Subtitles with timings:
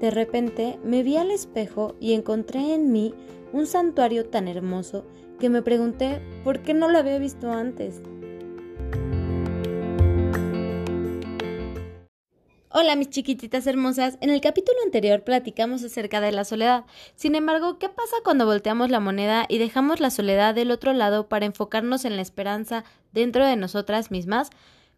[0.00, 3.14] de repente me vi al espejo y encontré en mí
[3.52, 5.04] un santuario tan hermoso
[5.40, 8.02] que me pregunté por qué no lo había visto antes.
[12.70, 16.84] Hola mis chiquititas hermosas, en el capítulo anterior platicamos acerca de la soledad.
[17.16, 21.28] Sin embargo, ¿qué pasa cuando volteamos la moneda y dejamos la soledad del otro lado
[21.28, 24.50] para enfocarnos en la esperanza dentro de nosotras mismas?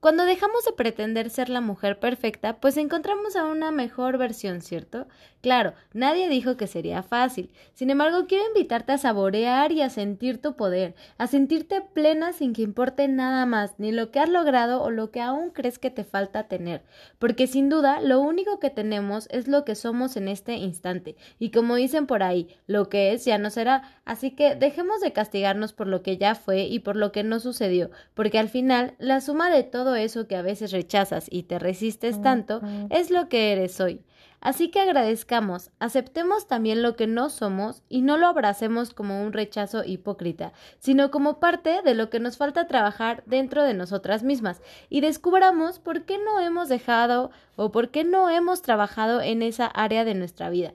[0.00, 5.06] Cuando dejamos de pretender ser la mujer perfecta, pues encontramos a una mejor versión, ¿cierto?
[5.40, 7.50] Claro, nadie dijo que sería fácil.
[7.72, 12.52] Sin embargo, quiero invitarte a saborear y a sentir tu poder, a sentirte plena sin
[12.52, 15.90] que importe nada más, ni lo que has logrado o lo que aún crees que
[15.90, 16.82] te falta tener.
[17.18, 21.16] Porque sin duda, lo único que tenemos es lo que somos en este instante.
[21.38, 23.82] Y como dicen por ahí, lo que es ya no será.
[24.04, 27.40] Así que dejemos de castigarnos por lo que ya fue y por lo que no
[27.40, 31.58] sucedió, porque al final, la suma de todo eso que a veces rechazas y te
[31.58, 34.02] resistes tanto es lo que eres hoy.
[34.40, 39.32] Así que agradezcamos, aceptemos también lo que no somos y no lo abracemos como un
[39.32, 44.60] rechazo hipócrita, sino como parte de lo que nos falta trabajar dentro de nosotras mismas
[44.88, 49.66] y descubramos por qué no hemos dejado o por qué no hemos trabajado en esa
[49.66, 50.74] área de nuestra vida.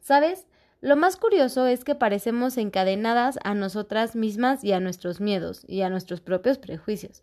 [0.00, 0.46] ¿Sabes?
[0.80, 5.82] Lo más curioso es que parecemos encadenadas a nosotras mismas y a nuestros miedos y
[5.82, 7.22] a nuestros propios prejuicios.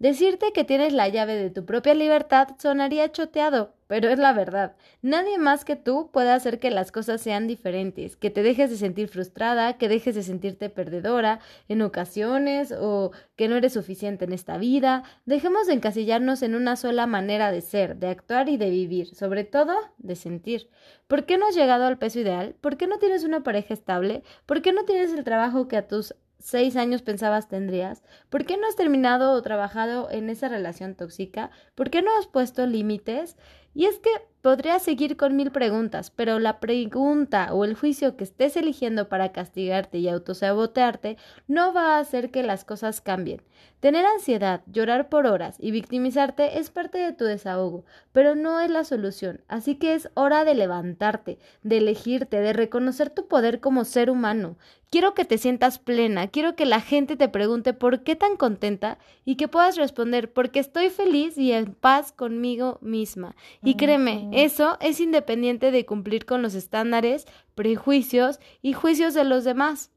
[0.00, 4.74] Decirte que tienes la llave de tu propia libertad sonaría choteado, pero es la verdad.
[5.02, 8.78] Nadie más que tú puede hacer que las cosas sean diferentes, que te dejes de
[8.78, 14.32] sentir frustrada, que dejes de sentirte perdedora en ocasiones o que no eres suficiente en
[14.32, 15.02] esta vida.
[15.26, 19.44] Dejemos de encasillarnos en una sola manera de ser, de actuar y de vivir, sobre
[19.44, 20.70] todo de sentir.
[21.08, 22.54] ¿Por qué no has llegado al peso ideal?
[22.62, 24.22] ¿Por qué no tienes una pareja estable?
[24.46, 28.02] ¿Por qué no tienes el trabajo que a tus seis años pensabas tendrías?
[28.28, 31.50] ¿Por qué no has terminado o trabajado en esa relación tóxica?
[31.74, 33.36] ¿Por qué no has puesto límites?
[33.74, 34.10] Y es que
[34.42, 39.32] podría seguir con mil preguntas, pero la pregunta o el juicio que estés eligiendo para
[39.32, 43.42] castigarte y autosabotearte no va a hacer que las cosas cambien.
[43.80, 48.70] Tener ansiedad, llorar por horas y victimizarte es parte de tu desahogo, pero no es
[48.70, 49.40] la solución.
[49.48, 54.56] Así que es hora de levantarte, de elegirte, de reconocer tu poder como ser humano.
[54.90, 58.98] Quiero que te sientas plena, quiero que la gente te pregunte por qué tan contenta
[59.24, 63.36] y que puedas responder porque estoy feliz y en paz conmigo misma.
[63.62, 69.44] Y créeme, eso es independiente de cumplir con los estándares, prejuicios y juicios de los
[69.44, 69.90] demás.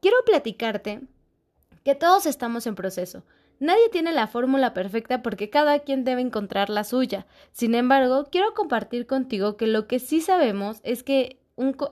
[0.00, 1.00] Quiero platicarte
[1.84, 3.24] que todos estamos en proceso.
[3.58, 7.26] Nadie tiene la fórmula perfecta porque cada quien debe encontrar la suya.
[7.52, 11.38] Sin embargo, quiero compartir contigo que lo que sí sabemos es que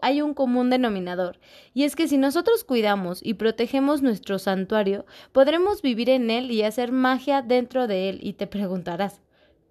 [0.03, 1.39] hay un común denominador,
[1.75, 6.63] y es que si nosotros cuidamos y protegemos nuestro santuario, podremos vivir en él y
[6.63, 8.19] hacer magia dentro de él.
[8.23, 9.21] Y te preguntarás,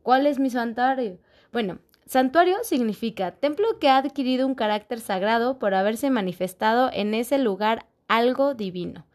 [0.03, 1.19] ¿cuál es mi santuario?
[1.51, 7.37] Bueno, santuario significa templo que ha adquirido un carácter sagrado por haberse manifestado en ese
[7.37, 9.05] lugar algo divino.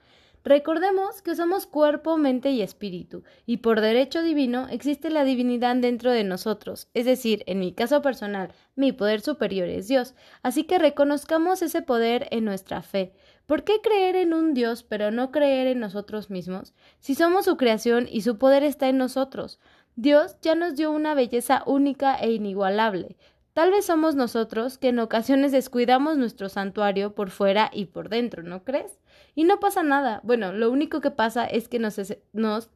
[0.47, 6.11] Recordemos que somos cuerpo, mente y espíritu, y por derecho divino existe la divinidad dentro
[6.13, 10.79] de nosotros, es decir, en mi caso personal, mi poder superior es Dios, así que
[10.79, 13.15] reconozcamos ese poder en nuestra fe.
[13.47, 16.75] ¿Por qué creer en un Dios pero no creer en nosotros mismos?
[16.99, 19.59] Si somos su creación y su poder está en nosotros.
[19.97, 23.17] Dios ya nos dio una belleza única e inigualable.
[23.53, 28.43] Tal vez somos nosotros que en ocasiones descuidamos nuestro santuario por fuera y por dentro,
[28.43, 28.99] ¿no crees?
[29.37, 30.21] Y no pasa nada.
[30.25, 31.97] Bueno, lo único que pasa es que nos,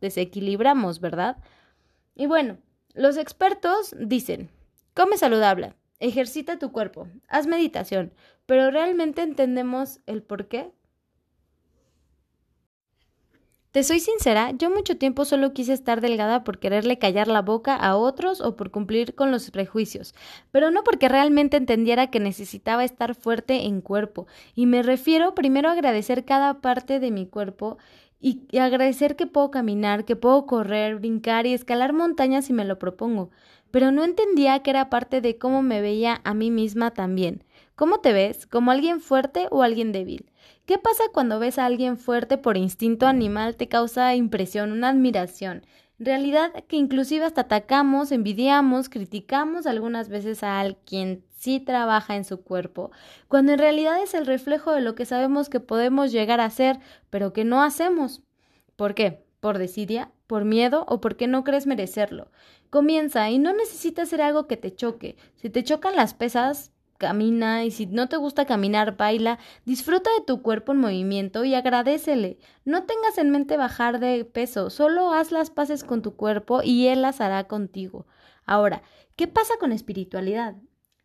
[0.00, 1.38] desequilibramos, ¿verdad?
[2.14, 2.58] Y bueno,
[2.94, 4.50] los expertos dicen,
[4.94, 8.12] come saludable, ejercita tu cuerpo, haz meditación,
[8.46, 10.70] pero ¿realmente entendemos el por qué?
[13.78, 17.76] Te soy sincera, yo mucho tiempo solo quise estar delgada por quererle callar la boca
[17.76, 20.16] a otros o por cumplir con los prejuicios,
[20.50, 24.26] pero no porque realmente entendiera que necesitaba estar fuerte en cuerpo.
[24.56, 27.78] Y me refiero primero a agradecer cada parte de mi cuerpo
[28.20, 32.80] y, agradecer que puedo caminar, que puedo correr, brincar y escalar montañas si me lo
[32.80, 33.30] propongo.
[33.70, 37.44] Pero no entendía que era parte de cómo me veía a mí misma también.
[37.78, 38.48] ¿Cómo te ves?
[38.48, 40.32] ¿Como alguien fuerte o alguien débil?
[40.66, 43.54] ¿Qué pasa cuando ves a alguien fuerte por instinto animal?
[43.54, 45.64] Te causa impresión, una admiración.
[46.00, 52.42] Realidad que inclusive hasta atacamos, envidiamos, criticamos algunas veces a alguien sí trabaja en su
[52.42, 52.90] cuerpo,
[53.28, 56.80] cuando en realidad es el reflejo de lo que sabemos que podemos llegar a ser,
[57.10, 58.22] pero que no hacemos.
[58.74, 59.24] ¿Por qué?
[59.38, 60.10] ¿Por desidia?
[60.26, 60.84] ¿Por miedo?
[60.88, 62.32] ¿O porque no crees merecerlo?
[62.70, 65.14] Comienza y no necesitas ser algo que te choque.
[65.36, 70.24] Si te chocan las pesas, camina y si no te gusta caminar, baila, disfruta de
[70.26, 72.38] tu cuerpo en movimiento y agradecele.
[72.64, 76.88] No tengas en mente bajar de peso, solo haz las paces con tu cuerpo y
[76.88, 78.06] él las hará contigo.
[78.44, 78.82] Ahora,
[79.16, 80.56] ¿qué pasa con espiritualidad?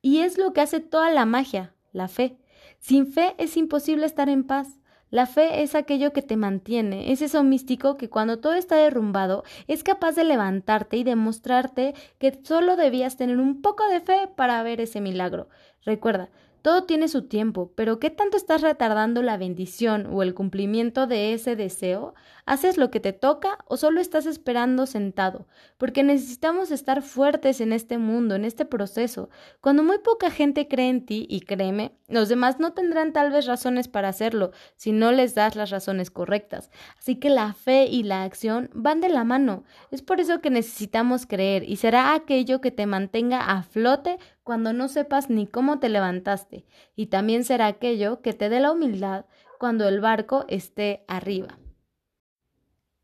[0.01, 2.37] Y es lo que hace toda la magia, la fe.
[2.79, 4.79] Sin fe es imposible estar en paz.
[5.13, 9.43] La fe es aquello que te mantiene, es eso místico que cuando todo está derrumbado
[9.67, 14.63] es capaz de levantarte y demostrarte que solo debías tener un poco de fe para
[14.63, 15.49] ver ese milagro.
[15.85, 16.31] Recuerda,
[16.63, 21.33] todo tiene su tiempo, pero ¿qué tanto estás retardando la bendición o el cumplimiento de
[21.33, 22.15] ese deseo?
[22.45, 25.45] ¿Haces lo que te toca o solo estás esperando sentado?
[25.77, 29.29] Porque necesitamos estar fuertes en este mundo, en este proceso.
[29.59, 33.45] Cuando muy poca gente cree en ti, y créeme, los demás no tendrán tal vez
[33.45, 36.71] razones para hacerlo si no les das las razones correctas.
[36.97, 39.65] Así que la fe y la acción van de la mano.
[39.91, 44.73] Es por eso que necesitamos creer y será aquello que te mantenga a flote cuando
[44.73, 49.25] no sepas ni cómo te levantaste, y también será aquello que te dé la humildad
[49.59, 51.57] cuando el barco esté arriba.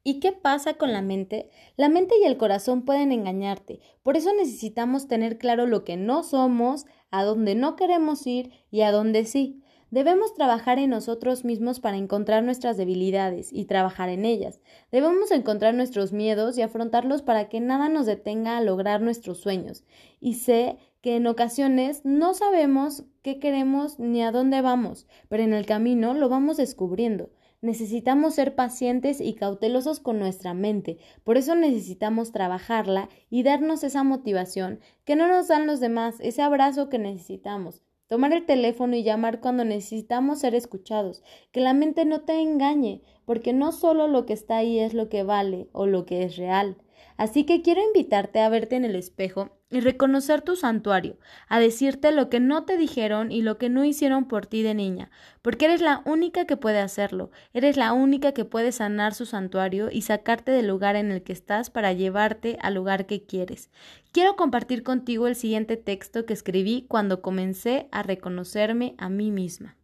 [0.03, 1.49] ¿Y qué pasa con la mente?
[1.75, 6.23] La mente y el corazón pueden engañarte, por eso necesitamos tener claro lo que no
[6.23, 9.63] somos, a dónde no queremos ir y a dónde sí.
[9.91, 14.61] Debemos trabajar en nosotros mismos para encontrar nuestras debilidades y trabajar en ellas.
[14.91, 19.83] Debemos encontrar nuestros miedos y afrontarlos para que nada nos detenga a lograr nuestros sueños.
[20.19, 25.53] Y sé que en ocasiones no sabemos qué queremos ni a dónde vamos, pero en
[25.53, 27.29] el camino lo vamos descubriendo.
[27.61, 34.03] Necesitamos ser pacientes y cautelosos con nuestra mente, por eso necesitamos trabajarla y darnos esa
[34.03, 37.81] motivación que no nos dan los demás, ese abrazo que necesitamos.
[38.09, 41.21] Tomar el teléfono y llamar cuando necesitamos ser escuchados.
[41.51, 45.09] Que la mente no te engañe, porque no solo lo que está ahí es lo
[45.09, 46.77] que vale o lo que es real.
[47.19, 51.17] Así que quiero invitarte a verte en el espejo y reconocer tu santuario,
[51.49, 54.73] a decirte lo que no te dijeron y lo que no hicieron por ti de
[54.73, 55.11] niña,
[55.41, 59.89] porque eres la única que puede hacerlo, eres la única que puede sanar su santuario
[59.91, 63.69] y sacarte del lugar en el que estás para llevarte al lugar que quieres.
[64.13, 69.75] Quiero compartir contigo el siguiente texto que escribí cuando comencé a reconocerme a mí misma.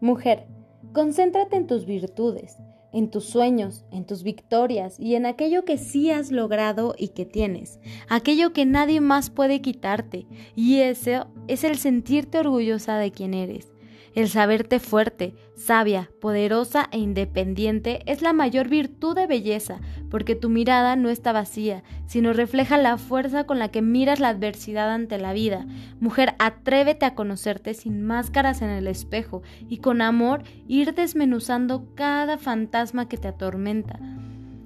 [0.00, 0.55] Mujer,
[0.96, 2.56] Concéntrate en tus virtudes,
[2.90, 7.26] en tus sueños, en tus victorias y en aquello que sí has logrado y que
[7.26, 7.78] tienes,
[8.08, 13.75] aquello que nadie más puede quitarte, y ese es el sentirte orgullosa de quien eres.
[14.16, 19.78] El saberte fuerte, sabia, poderosa e independiente es la mayor virtud de belleza,
[20.10, 24.30] porque tu mirada no está vacía, sino refleja la fuerza con la que miras la
[24.30, 25.66] adversidad ante la vida.
[26.00, 32.38] Mujer, atrévete a conocerte sin máscaras en el espejo y con amor ir desmenuzando cada
[32.38, 33.98] fantasma que te atormenta.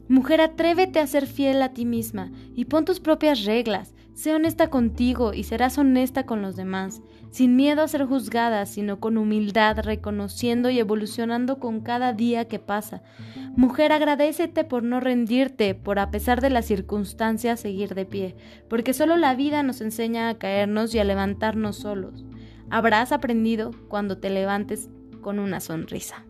[0.06, 3.94] Mujer, atrévete a ser fiel a ti misma y pon tus propias reglas.
[4.20, 7.00] Sé honesta contigo y serás honesta con los demás,
[7.30, 12.58] sin miedo a ser juzgada, sino con humildad, reconociendo y evolucionando con cada día que
[12.58, 13.02] pasa.
[13.56, 18.36] Mujer, agradecete por no rendirte, por a pesar de las circunstancias seguir de pie,
[18.68, 22.26] porque solo la vida nos enseña a caernos y a levantarnos solos.
[22.68, 24.90] Habrás aprendido cuando te levantes
[25.22, 26.26] con una sonrisa.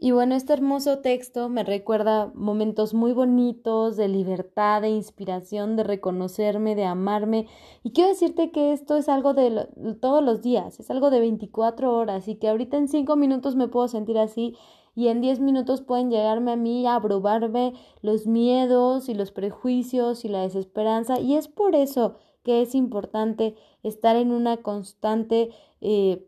[0.00, 5.82] Y bueno, este hermoso texto me recuerda momentos muy bonitos de libertad, de inspiración, de
[5.82, 7.48] reconocerme, de amarme.
[7.82, 9.66] Y quiero decirte que esto es algo de
[10.00, 13.66] todos los días, es algo de 24 horas y que ahorita en 5 minutos me
[13.66, 14.54] puedo sentir así
[14.94, 20.24] y en 10 minutos pueden llegarme a mí a aprobarme los miedos y los prejuicios
[20.24, 21.18] y la desesperanza.
[21.18, 22.14] Y es por eso
[22.44, 25.50] que es importante estar en una constante...
[25.80, 26.27] Eh,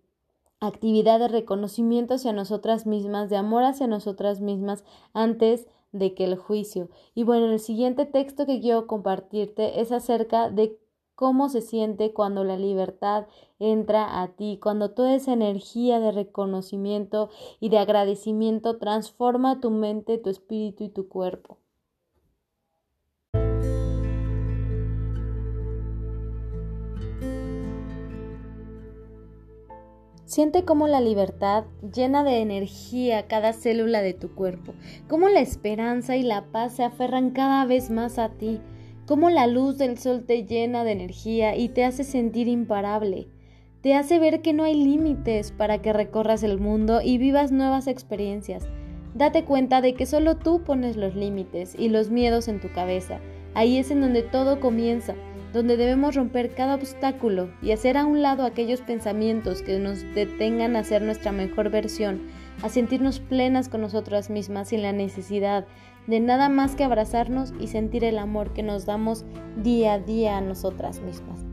[0.60, 6.36] actividad de reconocimiento hacia nosotras mismas, de amor hacia nosotras mismas antes de que el
[6.36, 6.88] juicio.
[7.14, 10.78] Y bueno, el siguiente texto que quiero compartirte es acerca de
[11.14, 13.26] cómo se siente cuando la libertad
[13.58, 20.18] entra a ti, cuando toda esa energía de reconocimiento y de agradecimiento transforma tu mente,
[20.18, 21.58] tu espíritu y tu cuerpo.
[30.30, 34.74] Siente cómo la libertad llena de energía cada célula de tu cuerpo,
[35.08, 38.60] cómo la esperanza y la paz se aferran cada vez más a ti,
[39.06, 43.26] cómo la luz del sol te llena de energía y te hace sentir imparable,
[43.80, 47.88] te hace ver que no hay límites para que recorras el mundo y vivas nuevas
[47.88, 48.68] experiencias.
[49.16, 53.18] Date cuenta de que solo tú pones los límites y los miedos en tu cabeza.
[53.54, 55.16] Ahí es en donde todo comienza
[55.52, 60.76] donde debemos romper cada obstáculo y hacer a un lado aquellos pensamientos que nos detengan
[60.76, 62.20] a ser nuestra mejor versión,
[62.62, 65.66] a sentirnos plenas con nosotras mismas sin la necesidad
[66.06, 69.24] de nada más que abrazarnos y sentir el amor que nos damos
[69.62, 71.49] día a día a nosotras mismas.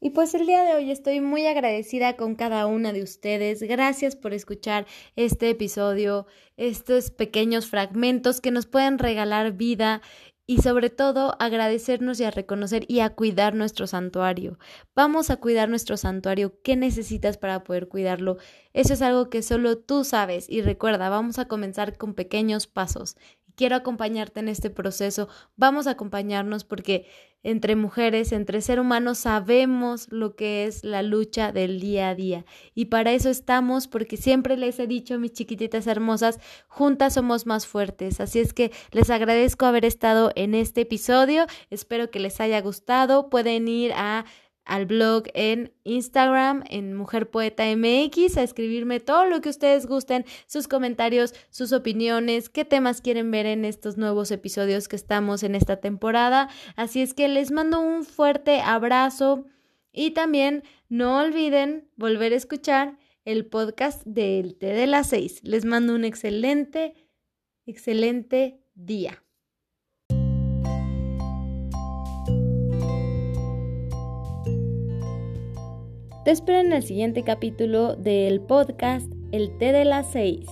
[0.00, 3.62] Y pues el día de hoy estoy muy agradecida con cada una de ustedes.
[3.62, 4.86] Gracias por escuchar
[5.16, 6.26] este episodio,
[6.56, 10.00] estos pequeños fragmentos que nos pueden regalar vida
[10.46, 14.58] y sobre todo agradecernos y a reconocer y a cuidar nuestro santuario.
[14.94, 16.62] Vamos a cuidar nuestro santuario.
[16.62, 18.38] ¿Qué necesitas para poder cuidarlo?
[18.72, 23.16] Eso es algo que solo tú sabes y recuerda, vamos a comenzar con pequeños pasos
[23.58, 27.06] quiero acompañarte en este proceso, vamos a acompañarnos porque
[27.42, 32.44] entre mujeres, entre ser humanos, sabemos lo que es la lucha del día a día.
[32.74, 36.38] Y para eso estamos, porque siempre les he dicho, mis chiquititas hermosas,
[36.68, 38.20] juntas somos más fuertes.
[38.20, 41.46] Así es que les agradezco haber estado en este episodio.
[41.70, 43.28] Espero que les haya gustado.
[43.28, 44.24] Pueden ir a
[44.68, 50.24] al blog en Instagram, en Mujer Poeta MX, a escribirme todo lo que ustedes gusten,
[50.46, 55.54] sus comentarios, sus opiniones, qué temas quieren ver en estos nuevos episodios que estamos en
[55.54, 56.50] esta temporada.
[56.76, 59.46] Así es que les mando un fuerte abrazo
[59.90, 65.40] y también no olviden volver a escuchar el podcast del Té de las seis.
[65.42, 66.94] Les mando un excelente,
[67.66, 69.22] excelente día.
[76.28, 80.44] Te espero en el siguiente capítulo del podcast El té de las seis.